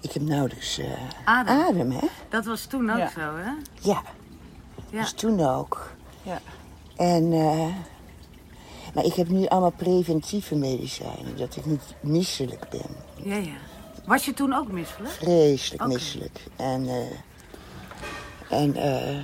Ik 0.00 0.12
heb 0.12 0.22
nauwelijks 0.22 0.78
eh, 0.78 0.86
Adem. 1.24 1.60
adem, 1.60 1.90
hè? 1.90 2.06
Dat 2.28 2.44
was 2.44 2.64
toen 2.64 2.90
ook 2.90 2.98
Ja. 2.98 3.10
zo, 3.10 3.20
hè? 3.20 3.50
Ja, 3.90 4.02
Ja. 4.90 5.00
dus 5.00 5.12
toen 5.12 5.40
ook. 5.46 5.92
Ja. 6.22 6.40
En, 6.96 7.32
eh, 7.32 7.66
maar 8.94 9.04
ik 9.04 9.14
heb 9.14 9.28
nu 9.28 9.46
allemaal 9.46 9.70
preventieve 9.70 10.54
medicijnen, 10.54 11.36
dat 11.36 11.56
ik 11.56 11.66
niet 11.66 11.82
misselijk 12.00 12.68
ben. 12.70 12.86
Ja, 13.24 13.36
ja. 13.36 13.56
Was 14.06 14.24
je 14.24 14.34
toen 14.34 14.52
ook 14.52 14.70
misselijk? 14.72 15.12
Vreselijk 15.12 15.86
misselijk. 15.86 16.40
En, 16.56 16.88
eh, 16.88 18.58
en 18.60 18.74
eh, 18.76 19.18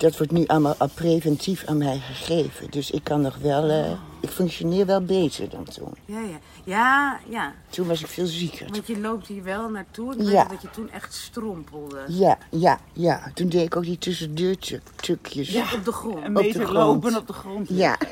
dat 0.00 0.16
wordt 0.16 0.32
nu 0.32 0.46
allemaal 0.46 0.74
al 0.78 0.88
preventief 0.94 1.64
aan 1.66 1.78
mij 1.78 1.98
gegeven. 1.98 2.70
Dus 2.70 2.90
ik 2.90 3.04
kan 3.04 3.20
nog 3.20 3.36
wel, 3.36 3.68
eh, 3.68 3.90
ik 4.20 4.28
functioneer 4.28 4.86
wel 4.86 5.04
beter 5.04 5.48
dan 5.48 5.64
toen. 5.64 5.94
Ja, 6.04 6.20
ja. 6.20 6.38
Ja, 6.64 7.18
ja. 7.28 7.52
Toen 7.68 7.86
was 7.86 8.00
ik 8.00 8.06
veel 8.06 8.26
zieker. 8.26 8.66
Want 8.72 8.86
je 8.86 8.98
loopt 9.00 9.26
hier 9.26 9.42
wel 9.42 9.68
naartoe. 9.68 10.14
Ik 10.14 10.20
Ja. 10.22 10.26
weet 10.40 10.48
dat 10.50 10.62
je 10.62 10.70
toen 10.70 10.90
echt 10.90 11.14
strompelde. 11.14 11.98
Ja, 12.08 12.38
ja, 12.50 12.78
ja. 12.92 13.30
Toen 13.34 13.48
deed 13.48 13.62
ik 13.64 13.76
ook 13.76 13.82
die 13.84 13.98
tussendeurtukjes. 13.98 15.48
Ja, 15.48 15.64
op 15.74 15.84
de 15.84 15.92
grond. 15.92 16.24
Een 16.24 16.34
de 16.34 16.40
beetje 16.42 16.52
grond. 16.64 16.72
lopen 16.72 17.16
op 17.16 17.26
de 17.26 17.32
grond. 17.32 17.68
Ja, 17.68 17.96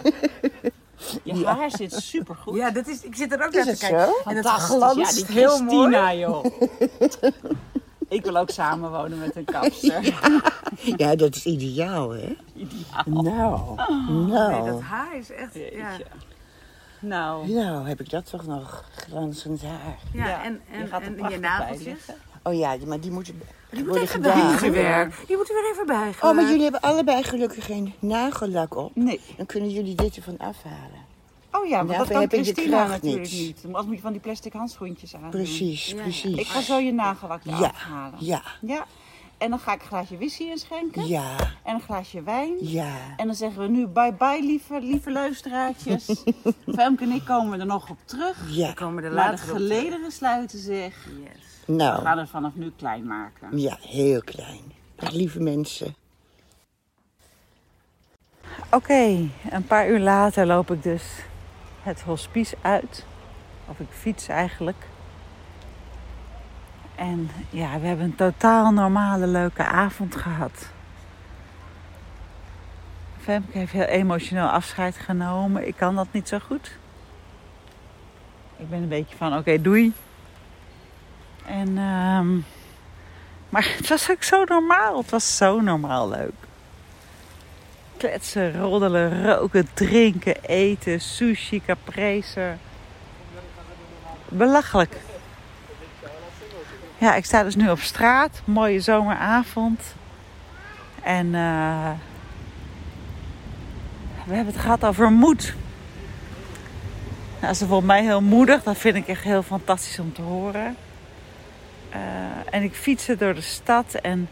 Je 1.25 1.47
haar 1.47 1.71
zit 1.71 1.93
supergoed. 1.93 2.57
Ja, 2.57 2.71
dat 2.71 2.87
is, 2.89 3.03
ik 3.03 3.15
zit 3.17 3.33
er 3.33 3.45
ook 3.45 3.53
Is 3.53 3.55
naar 3.55 3.65
te 3.65 3.71
het 3.71 3.79
kijken. 3.79 3.99
zo? 4.07 4.31
En 4.31 4.35
Fantastisch. 4.35 4.77
glanst 4.77 5.19
ja, 5.19 5.27
die 5.27 5.35
heel 5.37 5.63
mooi. 5.63 5.95
Christina, 5.95 6.15
joh. 6.15 6.45
Ik 8.09 8.25
wil 8.25 8.37
ook 8.37 8.51
samenwonen 8.51 9.19
met 9.19 9.37
een 9.37 9.45
kapster. 9.55 10.15
ja, 10.97 11.17
dat 11.17 11.35
is 11.37 11.45
ideaal, 11.47 12.11
hè? 12.11 12.37
Ideaal. 12.55 13.07
Nou, 13.07 13.77
Nee, 14.11 14.27
nou. 14.31 14.71
dat 14.71 14.81
haar 14.81 15.17
is 15.17 15.31
echt... 15.33 15.55
Ja. 15.73 15.91
Nou, 17.01 17.49
Nou, 17.53 17.89
heb 17.89 18.01
ik 18.01 18.11
dat 18.11 18.31
toch 18.31 18.47
nog 18.47 18.85
glanzend 18.97 19.63
haar. 19.63 19.97
ja, 20.13 20.29
Ja, 20.29 20.45
en, 20.45 20.61
je 20.71 20.77
en, 20.77 20.87
gaat 20.89 21.01
en 21.03 21.31
je 21.31 21.39
nageltjes. 21.39 21.85
liggen. 21.87 22.15
Oh 22.43 22.55
ja, 22.55 22.77
maar 22.87 23.01
die 23.01 23.11
moeten 23.11 23.43
Die 23.71 23.79
moet 23.81 23.89
worden 23.89 24.09
gedaan. 24.09 24.49
bijgewerkt. 24.49 25.27
Die 25.27 25.37
moeten 25.37 25.55
weer 25.55 25.71
even 25.73 25.87
bijgewerkt. 25.87 26.23
Oh, 26.23 26.35
maar 26.35 26.45
jullie 26.45 26.63
hebben 26.63 26.81
allebei 26.81 27.23
gelukkig 27.23 27.65
geen 27.65 27.95
nagellak 27.99 28.77
op. 28.77 28.91
nee. 28.97 29.21
Dan 29.37 29.47
kunnen 29.47 29.71
jullie 29.71 29.95
dit 29.95 30.17
ervan 30.17 30.39
afhalen. 30.39 31.07
Oh 31.63 31.69
ja, 31.69 31.77
want 31.77 31.89
dat 31.99 32.07
we 32.07 32.13
kan 32.13 32.21
hebben 32.21 32.39
de 32.43 32.45
Christina 32.53 32.77
kracht 32.85 32.91
natuurlijk 33.03 33.31
niet. 33.33 33.65
niet. 33.65 33.75
Als 33.75 33.87
moet 33.87 33.95
je 33.95 34.01
van 34.01 34.13
die 34.13 34.21
plastic 34.21 34.53
handschoentjes 34.53 35.15
aan. 35.15 35.31
Precies, 35.31 35.95
precies. 35.95 36.37
Ik 36.39 36.47
ga 36.47 36.61
zo 36.61 36.79
je 36.79 36.93
nagellak 36.93 37.41
Ja, 37.45 37.59
eraf 37.59 37.73
halen. 37.83 38.19
ja, 38.25 38.43
Ja. 38.61 38.87
En 39.39 39.51
dan 39.51 39.59
ga 39.59 39.73
ik 39.75 39.81
een 39.81 39.87
glaasje 39.87 40.17
whisky 40.17 40.43
inschenken. 40.43 41.07
ja, 41.07 41.37
En 41.65 41.75
een 41.75 41.81
glaasje 41.81 42.23
wijn. 42.23 42.55
ja. 42.61 42.95
En 43.17 43.27
dan 43.27 43.35
zeggen 43.37 43.63
we 43.63 43.69
nu 43.69 43.87
bye 43.87 44.13
bye 44.13 44.43
lieve, 44.43 44.81
lieve 44.81 45.11
luisteraartjes. 45.13 46.07
Femke 46.77 47.05
en 47.05 47.11
ik 47.11 47.25
komen 47.25 47.61
er 47.61 47.67
nog 47.67 47.91
op 47.91 47.97
terug. 48.05 48.45
Ja, 48.51 48.69
We 48.69 48.75
komen 48.75 49.05
er 49.05 49.13
Maar 49.13 49.25
de 49.25 49.31
later 49.31 49.51
op 49.51 49.57
gelederen 49.57 50.13
sluiten 50.13 50.59
zich. 50.59 51.07
Yes. 51.23 51.43
We 51.67 51.73
nou, 51.73 52.03
gaan 52.03 52.19
het 52.19 52.29
vanaf 52.29 52.55
nu 52.55 52.73
klein 52.77 53.07
maken. 53.07 53.59
ja, 53.59 53.79
heel 53.81 54.21
klein. 54.23 54.61
Dag 54.97 55.11
lieve 55.13 55.41
mensen. 55.41 55.95
Oké, 58.71 59.29
een 59.51 59.65
paar 59.67 59.89
uur 59.91 59.99
later 60.01 60.47
loop 60.47 60.71
ik 60.71 60.83
dus 60.83 61.03
het 61.89 62.03
hospice 62.03 62.57
uit. 62.61 63.05
Of 63.67 63.79
ik 63.79 63.87
fiets 63.91 64.29
eigenlijk. 64.29 64.87
En 66.95 67.31
ja, 67.51 67.81
we 67.81 67.87
hebben 67.87 68.05
een 68.05 68.15
totaal 68.15 68.73
normale 68.73 69.27
leuke 69.27 69.65
avond 69.65 70.17
gehad. 70.17 70.69
Femke 73.21 73.59
heeft 73.59 73.73
heel 73.73 73.83
emotioneel 73.83 74.49
afscheid 74.49 74.97
genomen. 74.97 75.67
Ik 75.67 75.77
kan 75.77 75.95
dat 75.95 76.07
niet 76.11 76.29
zo 76.29 76.39
goed. 76.39 76.77
Ik 78.57 78.71
ben 78.71 78.83
een 78.83 78.89
beetje 78.89 79.17
van, 79.17 79.37
oké, 79.37 79.61
doei. 79.61 79.93
En, 81.47 81.79
ehm, 81.79 82.35
maar 83.49 83.75
het 83.77 83.89
was 83.89 84.11
ook 84.11 84.23
zo 84.23 84.45
normaal. 84.45 84.99
Het 84.99 85.11
was 85.11 85.37
zo 85.37 85.61
normaal 85.61 86.09
leuk 86.09 86.48
kletsen, 87.99 88.61
roddelen, 88.61 89.25
roken, 89.27 89.69
drinken, 89.75 90.45
eten, 90.45 91.01
sushi, 91.01 91.63
caprese. 91.67 92.53
Belachelijk. 94.29 94.97
Ja, 96.99 97.15
ik 97.15 97.25
sta 97.25 97.43
dus 97.43 97.57
nu 97.57 97.71
op 97.71 97.81
straat. 97.81 98.41
Mooie 98.45 98.81
zomeravond. 98.81 99.81
En 101.03 101.35
eh, 101.35 101.91
we 104.25 104.35
hebben 104.35 104.53
het 104.53 104.63
gehad 104.63 104.85
over 104.85 105.11
moed. 105.11 105.55
Nou, 107.41 107.55
ze 107.55 107.67
vond 107.67 107.87
mij 107.87 108.03
heel 108.03 108.23
moedig. 108.23 108.63
Dat 108.63 108.77
vind 108.77 108.97
ik 108.97 109.09
echt 109.09 109.23
heel 109.23 109.43
fantastisch 109.43 109.99
om 109.99 110.13
te 110.13 110.23
horen. 110.23 110.77
Eh, 111.91 112.01
en 112.51 112.63
ik 112.63 112.75
fietste 112.75 113.17
door 113.17 113.35
de 113.35 113.41
stad 113.41 113.95
en 113.95 114.29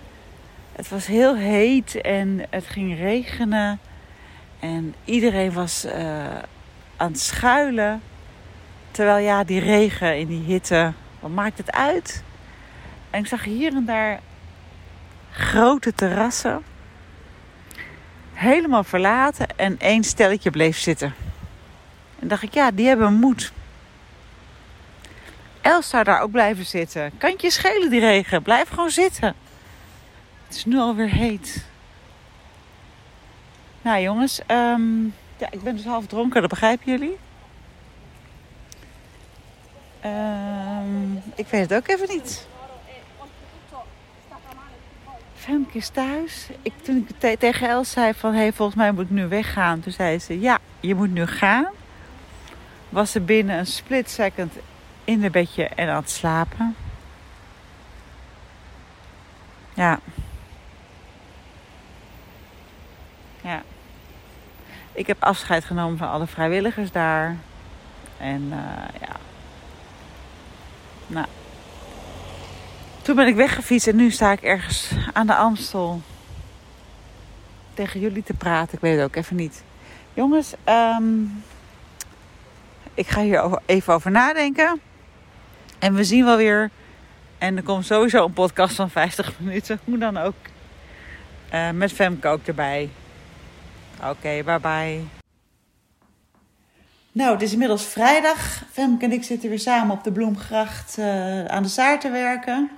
het 0.76 0.88
was 0.88 1.06
heel 1.06 1.36
heet 1.36 2.00
en 2.00 2.46
het 2.50 2.66
ging 2.66 2.98
regenen. 2.98 3.78
En 4.60 4.94
iedereen 5.04 5.52
was 5.52 5.84
eh, 5.84 6.38
aan 6.96 7.10
het 7.10 7.20
schuilen. 7.20 8.02
Terwijl 8.90 9.24
ja, 9.24 9.44
die 9.44 9.60
regen 9.60 10.18
in 10.18 10.26
die 10.26 10.42
hitte, 10.42 10.92
wat 11.20 11.30
maakt 11.30 11.58
het 11.58 11.72
uit? 11.72 12.22
En 13.10 13.20
ik 13.20 13.26
zag 13.26 13.44
hier 13.44 13.74
en 13.74 13.84
daar 13.84 14.20
grote 15.30 15.94
terrassen. 15.94 16.62
Helemaal 18.32 18.84
verlaten 18.84 19.46
en 19.56 19.78
één 19.78 20.04
stelletje 20.04 20.50
bleef 20.50 20.78
zitten. 20.78 21.14
En 22.18 22.28
dacht 22.28 22.42
ik, 22.42 22.54
ja, 22.54 22.70
die 22.70 22.86
hebben 22.86 23.12
moed. 23.12 23.52
Els 25.60 25.88
zou 25.88 26.04
daar 26.04 26.20
ook 26.20 26.30
blijven 26.30 26.64
zitten. 26.64 27.10
Kan 27.18 27.34
je 27.36 27.50
schelen 27.50 27.90
die 27.90 28.00
regen? 28.00 28.42
Blijf 28.42 28.68
gewoon 28.68 28.90
zitten. 28.90 29.34
Het 30.46 30.56
is 30.56 30.64
nu 30.64 30.78
alweer 30.78 31.10
heet. 31.10 31.66
Nou 33.82 34.00
jongens, 34.00 34.40
ehm, 34.46 35.04
ja, 35.36 35.50
ik 35.50 35.62
ben 35.62 35.76
dus 35.76 35.84
half 35.84 36.06
dronken, 36.06 36.40
dat 36.40 36.50
begrijpen 36.50 36.92
jullie. 36.92 37.16
Ehm, 40.00 41.12
ik 41.34 41.46
weet 41.46 41.70
het 41.70 41.74
ook 41.74 41.88
even 41.88 42.08
niet. 42.08 42.46
Femke 45.34 45.76
is 45.78 45.88
thuis. 45.88 46.48
Ik, 46.62 46.72
toen 46.82 46.96
ik 47.08 47.18
te- 47.18 47.36
tegen 47.38 47.68
Els 47.68 47.90
zei 47.90 48.14
van, 48.14 48.34
hey, 48.34 48.52
volgens 48.52 48.76
mij 48.78 48.92
moet 48.92 49.04
ik 49.04 49.10
nu 49.10 49.26
weggaan. 49.28 49.80
Toen 49.80 49.92
zei 49.92 50.18
ze, 50.18 50.40
ja, 50.40 50.58
je 50.80 50.94
moet 50.94 51.12
nu 51.12 51.26
gaan. 51.26 51.66
Was 52.88 53.10
ze 53.10 53.20
binnen 53.20 53.58
een 53.58 53.66
split 53.66 54.10
second 54.10 54.52
in 55.04 55.22
het 55.22 55.32
bedje 55.32 55.64
en 55.64 55.88
aan 55.88 55.96
het 56.00 56.10
slapen. 56.10 56.76
Ja. 59.74 59.98
Ja. 63.46 63.62
Ik 64.92 65.06
heb 65.06 65.22
afscheid 65.22 65.64
genomen 65.64 65.98
van 65.98 66.08
alle 66.08 66.26
vrijwilligers 66.26 66.92
daar. 66.92 67.36
En 68.18 68.48
eh, 68.50 69.00
ja. 69.00 69.16
Nou. 71.06 71.26
Toen 73.02 73.16
ben 73.16 73.26
ik 73.26 73.34
weggefietst 73.34 73.86
en 73.86 73.96
nu 73.96 74.10
sta 74.10 74.32
ik 74.32 74.42
ergens 74.42 74.90
aan 75.12 75.26
de 75.26 75.34
Amstel. 75.34 76.00
Tegen 77.74 78.00
jullie 78.00 78.22
te 78.22 78.34
praten. 78.34 78.74
Ik 78.74 78.80
weet 78.80 78.96
het 78.96 79.04
ook 79.04 79.16
even 79.16 79.36
niet. 79.36 79.62
Jongens, 80.14 80.54
ehm, 80.64 81.22
ik 82.94 83.08
ga 83.08 83.20
hier 83.20 83.58
even 83.66 83.94
over 83.94 84.10
nadenken. 84.10 84.80
En 85.78 85.94
we 85.94 86.04
zien 86.04 86.24
wel 86.24 86.36
weer. 86.36 86.70
En 87.38 87.56
er 87.56 87.62
komt 87.62 87.86
sowieso 87.86 88.24
een 88.24 88.32
podcast 88.32 88.74
van 88.74 88.90
50 88.90 89.32
minuten. 89.38 89.80
Hoe 89.84 89.98
dan 89.98 90.16
ook. 90.16 90.34
Eh, 91.48 91.70
met 91.70 91.92
Femke 91.92 92.28
ook 92.28 92.46
erbij. 92.46 92.90
Oké, 94.04 94.42
bye 94.44 94.60
bye. 94.60 95.00
Nou, 97.12 97.32
het 97.32 97.42
is 97.42 97.52
inmiddels 97.52 97.84
vrijdag. 97.84 98.62
Femke 98.70 99.04
en 99.04 99.12
ik 99.12 99.24
zitten 99.24 99.48
weer 99.48 99.58
samen 99.58 99.96
op 99.96 100.04
de 100.04 100.12
Bloemgracht 100.12 100.98
eh, 100.98 101.44
aan 101.44 101.62
de 101.62 101.68
zaar 101.68 102.00
te 102.00 102.10
werken. 102.10 102.70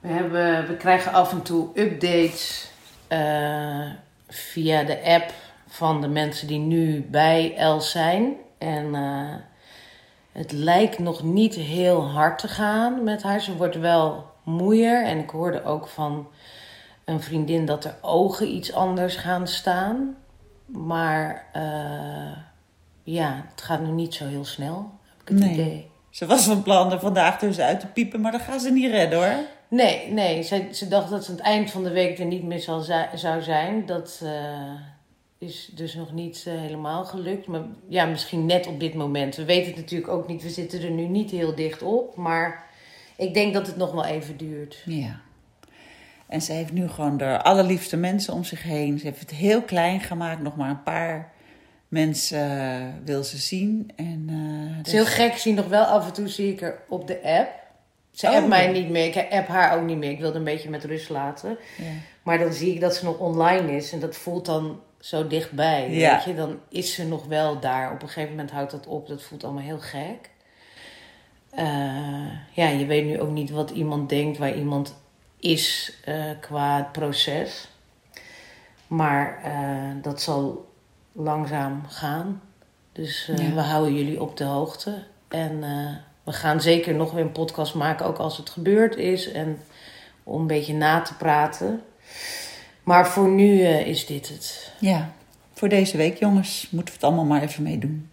We, 0.00 0.08
hebben, 0.08 0.66
we 0.66 0.76
krijgen 0.76 1.12
af 1.12 1.32
en 1.32 1.42
toe 1.42 1.68
updates 1.74 2.70
eh, 3.08 3.90
via 4.28 4.82
de 4.82 5.02
app 5.04 5.32
van 5.66 6.00
de 6.00 6.08
mensen 6.08 6.46
die 6.46 6.58
nu 6.58 7.06
bij 7.10 7.54
Els 7.56 7.90
zijn. 7.90 8.34
En 8.58 8.94
eh, 8.94 9.34
het 10.32 10.52
lijkt 10.52 10.98
nog 10.98 11.22
niet 11.22 11.54
heel 11.54 12.08
hard 12.08 12.38
te 12.38 12.48
gaan 12.48 13.04
met 13.04 13.22
haar. 13.22 13.40
Ze 13.40 13.56
wordt 13.56 13.78
wel 13.78 14.30
moeier. 14.42 15.04
En 15.04 15.18
ik 15.18 15.30
hoorde 15.30 15.64
ook 15.64 15.88
van 15.88 16.28
een 17.04 17.20
vriendin 17.20 17.66
dat 17.66 17.84
er 17.84 17.96
ogen 18.00 18.48
iets 18.48 18.72
anders 18.72 19.16
gaan 19.16 19.46
staan. 19.48 20.16
Maar 20.72 21.46
eh, 21.52 22.36
ja, 23.02 23.44
het 23.50 23.62
gaat 23.62 23.80
nu 23.80 23.90
niet 23.90 24.14
zo 24.14 24.26
heel 24.26 24.44
snel, 24.44 24.90
heb 25.08 25.20
ik 25.20 25.28
het 25.28 25.38
Nee. 25.38 25.52
idee. 25.52 25.90
Ze 26.10 26.26
was 26.26 26.44
van 26.44 26.62
plan 26.62 26.92
er 26.92 27.00
vandaag 27.00 27.38
dus 27.38 27.58
uit 27.58 27.80
te 27.80 27.86
piepen, 27.86 28.20
maar 28.20 28.32
dat 28.32 28.40
gaan 28.40 28.60
ze 28.60 28.70
niet 28.70 28.90
redden 28.90 29.18
hoor. 29.18 29.44
Nee, 29.68 30.12
nee. 30.12 30.42
Ze, 30.42 30.68
ze 30.72 30.88
dacht 30.88 31.10
dat 31.10 31.24
ze 31.24 31.30
aan 31.30 31.36
het 31.36 31.46
eind 31.46 31.70
van 31.70 31.82
de 31.82 31.90
week 31.90 32.18
er 32.18 32.24
niet 32.24 32.42
meer 32.42 32.60
zal 32.60 32.80
zou 33.14 33.42
zijn. 33.42 33.86
Dat, 33.86 34.20
eh, 34.24 34.72
is 35.38 35.70
dus 35.74 35.94
nog 35.94 36.12
niet 36.12 36.44
eh, 36.46 36.54
helemaal 36.54 37.04
gelukt. 37.04 37.46
Maar 37.46 37.62
ja, 37.88 38.04
misschien 38.04 38.46
net 38.46 38.66
op 38.66 38.80
dit 38.80 38.94
moment. 38.94 39.36
We 39.36 39.44
weten 39.44 39.66
het 39.72 39.80
natuurlijk 39.80 40.10
ook 40.12 40.28
niet. 40.28 40.42
We 40.42 40.50
zitten 40.50 40.82
er 40.82 40.90
nu 40.90 41.06
niet 41.06 41.30
heel 41.30 41.54
dicht 41.54 41.82
op. 41.82 42.16
Maar 42.16 42.64
ik 43.16 43.34
denk 43.34 43.54
dat 43.54 43.66
het 43.66 43.76
nog 43.76 43.92
wel 43.92 44.04
even 44.04 44.36
duurt. 44.36 44.82
Ja. 44.84 45.20
En 46.28 46.42
ze 46.42 46.52
heeft 46.52 46.72
nu 46.72 46.88
gewoon 46.88 47.16
de 47.16 47.42
allerliefste 47.42 47.96
mensen 47.96 48.34
om 48.34 48.44
zich 48.44 48.62
heen. 48.62 48.98
Ze 48.98 49.06
heeft 49.06 49.20
het 49.20 49.30
heel 49.30 49.62
klein 49.62 50.00
gemaakt. 50.00 50.42
Nog 50.42 50.56
maar 50.56 50.70
een 50.70 50.82
paar 50.82 51.32
mensen 51.88 52.60
eh, 52.60 52.86
wil 53.04 53.24
ze 53.24 53.36
zien. 53.36 53.90
En, 53.96 54.24
eh, 54.28 54.76
Het 54.76 54.86
is 54.86 54.92
heel 54.92 55.06
gek. 55.06 55.36
Zie 55.36 55.54
nog 55.54 55.66
wel 55.68 55.84
af 55.84 56.06
en 56.06 56.12
toe 56.12 56.28
zie 56.28 56.52
ik 56.52 56.60
er 56.60 56.78
op 56.88 57.06
de 57.06 57.22
app. 57.22 57.60
Ze 58.10 58.26
Oh. 58.28 58.34
appt 58.34 58.48
mij 58.48 58.66
niet 58.72 58.88
meer. 58.90 59.06
Ik 59.06 59.26
app 59.30 59.48
haar 59.48 59.76
ook 59.78 59.84
niet 59.86 59.96
meer. 59.98 60.10
Ik 60.10 60.20
wilde 60.20 60.38
een 60.38 60.44
beetje 60.44 60.70
met 60.70 60.84
rust 60.84 61.08
laten. 61.10 61.56
Ja. 61.78 61.84
Maar 62.22 62.38
dan 62.38 62.52
zie 62.52 62.74
ik 62.74 62.80
dat 62.80 62.94
ze 62.94 63.04
nog 63.04 63.18
online 63.18 63.76
is. 63.76 63.92
En 63.92 64.00
dat 64.00 64.16
voelt 64.16 64.46
dan 64.46 64.80
zo 65.00 65.26
dichtbij. 65.26 65.90
Ja. 65.90 66.14
Weet 66.14 66.24
je? 66.24 66.34
Dan 66.34 66.58
is 66.68 66.94
ze 66.94 67.06
nog 67.06 67.26
wel 67.26 67.60
daar. 67.60 67.92
Op 67.92 68.02
een 68.02 68.08
gegeven 68.08 68.30
moment 68.30 68.50
houdt 68.50 68.70
dat 68.70 68.86
op. 68.86 69.08
Dat 69.08 69.22
voelt 69.22 69.44
allemaal 69.44 69.62
heel 69.62 69.78
gek. 69.80 70.30
Eh, 71.50 71.64
ja, 72.52 72.68
je 72.68 72.86
weet 72.86 73.04
nu 73.04 73.20
ook 73.20 73.30
niet 73.30 73.50
wat 73.50 73.70
iemand 73.70 74.08
denkt, 74.08 74.38
waar 74.38 74.54
iemand 74.54 75.01
is 75.42 75.92
eh, 76.04 76.24
qua 76.40 76.76
het 76.76 76.92
proces. 76.92 77.68
Maar 78.86 79.40
eh, 79.44 80.02
dat 80.02 80.22
zal 80.22 80.72
langzaam 81.12 81.82
gaan. 81.88 82.42
Dus 82.92 83.28
eh, 83.28 83.48
Ja. 83.48 83.54
we 83.54 83.60
houden 83.60 83.94
jullie 83.94 84.20
op 84.20 84.36
de 84.36 84.44
hoogte. 84.44 85.04
En 85.28 85.60
we 86.22 86.32
gaan 86.32 86.60
zeker 86.60 86.94
nog 86.94 87.12
weer 87.12 87.24
een 87.24 87.32
podcast 87.32 87.74
maken, 87.74 88.06
ook 88.06 88.18
als 88.18 88.36
het 88.36 88.50
gebeurd 88.50 88.96
is. 88.96 89.32
En 89.32 89.58
om 90.22 90.40
een 90.40 90.46
beetje 90.46 90.74
na 90.74 91.00
te 91.00 91.14
praten. 91.16 91.82
Maar 92.82 93.08
voor 93.08 93.28
nu 93.28 93.60
is 93.66 94.06
dit 94.06 94.28
het. 94.28 94.72
Ja, 94.78 95.12
voor 95.54 95.68
deze 95.68 95.96
week, 95.96 96.18
jongens, 96.18 96.68
moeten 96.70 96.88
we 96.94 97.00
het 97.00 97.04
allemaal 97.08 97.24
maar 97.24 97.42
even 97.42 97.62
meedoen. 97.62 98.10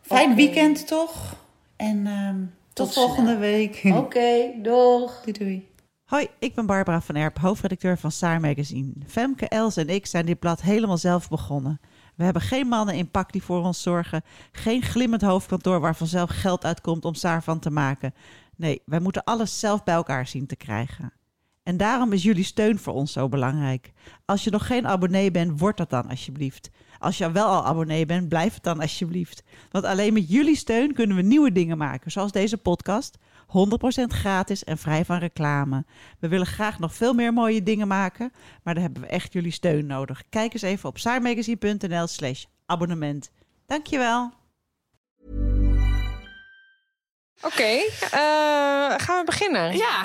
Fijn 0.00 0.34
weekend 0.34 0.86
toch? 0.86 1.36
En 1.76 2.06
ehm, 2.06 2.36
tot, 2.72 2.92
Tot 2.92 2.92
volgende 2.92 3.36
week. 3.36 3.80
Oké, 3.84 4.50
doeg! 4.62 5.20
Doei 5.24 5.38
doei. 5.38 5.68
Hoi, 6.10 6.28
ik 6.38 6.54
ben 6.54 6.66
Barbara 6.66 7.00
van 7.00 7.14
Erp, 7.14 7.38
hoofdredacteur 7.38 7.98
van 7.98 8.10
Saar 8.10 8.40
Magazine. 8.40 8.92
Femke, 9.06 9.48
Els 9.48 9.76
en 9.76 9.88
ik 9.88 10.06
zijn 10.06 10.26
dit 10.26 10.38
blad 10.38 10.60
helemaal 10.60 10.98
zelf 10.98 11.28
begonnen. 11.28 11.80
We 12.16 12.24
hebben 12.24 12.42
geen 12.42 12.66
mannen 12.66 12.94
in 12.94 13.10
pak 13.10 13.32
die 13.32 13.42
voor 13.42 13.64
ons 13.64 13.82
zorgen. 13.82 14.22
Geen 14.52 14.82
glimmend 14.82 15.22
hoofdkantoor 15.22 15.80
waar 15.80 15.96
vanzelf 15.96 16.30
geld 16.30 16.64
uitkomt 16.64 17.04
om 17.04 17.14
Saar 17.14 17.42
van 17.42 17.58
te 17.58 17.70
maken. 17.70 18.14
Nee, 18.56 18.82
wij 18.84 19.00
moeten 19.00 19.24
alles 19.24 19.60
zelf 19.60 19.84
bij 19.84 19.94
elkaar 19.94 20.26
zien 20.26 20.46
te 20.46 20.56
krijgen. 20.56 21.12
En 21.62 21.76
daarom 21.76 22.12
is 22.12 22.22
jullie 22.22 22.44
steun 22.44 22.78
voor 22.78 22.94
ons 22.94 23.12
zo 23.12 23.28
belangrijk. 23.28 23.92
Als 24.24 24.44
je 24.44 24.50
nog 24.50 24.66
geen 24.66 24.86
abonnee 24.86 25.30
bent, 25.30 25.60
word 25.60 25.76
dat 25.76 25.90
dan 25.90 26.08
alsjeblieft. 26.08 26.70
Als 26.98 27.18
je 27.18 27.32
wel 27.32 27.46
al 27.46 27.64
abonnee 27.64 28.06
bent, 28.06 28.28
blijf 28.28 28.54
het 28.54 28.62
dan 28.62 28.80
alsjeblieft. 28.80 29.42
Want 29.70 29.84
alleen 29.84 30.12
met 30.12 30.28
jullie 30.28 30.56
steun 30.56 30.94
kunnen 30.94 31.16
we 31.16 31.22
nieuwe 31.22 31.52
dingen 31.52 31.78
maken, 31.78 32.10
zoals 32.10 32.32
deze 32.32 32.56
podcast. 32.56 33.18
100% 33.50 33.52
gratis 34.06 34.64
en 34.64 34.78
vrij 34.78 35.04
van 35.04 35.18
reclame. 35.18 35.84
We 36.18 36.28
willen 36.28 36.46
graag 36.46 36.78
nog 36.78 36.94
veel 36.94 37.12
meer 37.12 37.32
mooie 37.32 37.62
dingen 37.62 37.88
maken, 37.88 38.32
maar 38.62 38.74
daar 38.74 38.82
hebben 38.82 39.02
we 39.02 39.08
echt 39.08 39.32
jullie 39.32 39.52
steun 39.52 39.86
nodig. 39.86 40.22
Kijk 40.28 40.52
eens 40.52 40.62
even 40.62 40.88
op 40.88 40.98
saarmagazine.nl 40.98 42.06
slash 42.06 42.44
abonnement. 42.66 43.30
Dankjewel. 43.66 44.32
Oké, 47.42 47.62
eh, 47.62 48.10
gaan 48.96 49.18
we 49.18 49.22
beginnen? 49.24 49.76
Ja, 49.76 50.02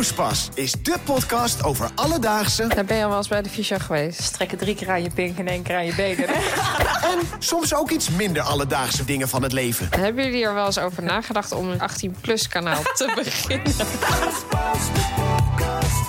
Poespas 0.00 0.48
is 0.54 0.72
de 0.72 0.96
podcast 1.04 1.64
over 1.64 1.90
alledaagse 1.94 2.66
Dan 2.66 2.86
ben 2.86 2.96
je 2.96 3.02
al 3.02 3.08
wel 3.08 3.18
eens 3.18 3.28
bij 3.28 3.42
de 3.42 3.48
fysio 3.48 3.78
geweest. 3.78 4.22
Strekken 4.22 4.58
drie 4.58 4.74
keer 4.74 4.90
aan 4.90 5.02
je 5.02 5.10
pink 5.10 5.38
en 5.38 5.48
één 5.48 5.62
keer 5.62 5.76
aan 5.76 5.86
je 5.86 5.94
benen. 5.94 6.28
en 7.12 7.18
soms 7.38 7.74
ook 7.74 7.90
iets 7.90 8.08
minder 8.08 8.42
alledaagse 8.42 9.04
dingen 9.04 9.28
van 9.28 9.42
het 9.42 9.52
leven. 9.52 9.88
Hebben 9.90 10.24
jullie 10.24 10.44
er 10.44 10.54
wel 10.54 10.66
eens 10.66 10.78
over 10.78 11.02
nagedacht 11.02 11.52
om 11.52 11.68
een 11.68 11.78
18-plus 11.78 12.48
kanaal 12.48 12.82
te 12.94 13.12
beginnen? 13.22 13.74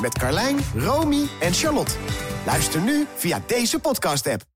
Met 0.02 0.18
Carlijn, 0.18 0.60
Romy 0.76 1.28
en 1.40 1.54
Charlotte. 1.54 1.94
Luister 2.46 2.82
nu 2.82 3.08
via 3.16 3.42
deze 3.48 3.80
podcast-app. 3.80 4.51